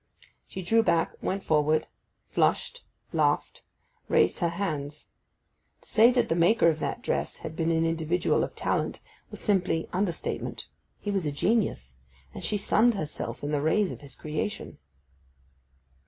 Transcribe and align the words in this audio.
She 0.47 0.63
drew 0.63 0.81
back, 0.81 1.11
went 1.21 1.43
forward, 1.43 1.85
flushed, 2.31 2.83
laughed, 3.13 3.61
raised 4.09 4.39
her 4.39 4.49
hands. 4.49 5.05
To 5.81 5.89
say 5.91 6.11
that 6.13 6.27
the 6.27 6.33
maker 6.33 6.69
of 6.69 6.79
that 6.79 7.03
dress 7.03 7.37
had 7.45 7.55
been 7.55 7.69
an 7.69 7.85
individual 7.85 8.43
of 8.43 8.55
talent 8.55 8.99
was 9.29 9.41
simply 9.41 9.87
understatement: 9.93 10.65
he 10.99 11.11
was 11.11 11.27
a 11.27 11.31
genius, 11.31 11.97
and 12.33 12.43
she 12.43 12.57
sunned 12.57 12.95
herself 12.95 13.43
in 13.43 13.51
the 13.51 13.61
rays 13.61 13.91
of 13.91 14.01
his 14.01 14.15
creation. 14.15 14.79